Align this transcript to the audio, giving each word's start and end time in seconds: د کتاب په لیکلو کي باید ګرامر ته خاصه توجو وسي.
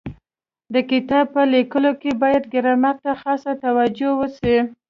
د 0.73 0.75
کتاب 0.91 1.25
په 1.35 1.41
لیکلو 1.53 1.91
کي 2.01 2.11
باید 2.21 2.43
ګرامر 2.53 2.95
ته 3.03 3.11
خاصه 3.21 3.51
توجو 3.63 4.09
وسي. 4.19 4.57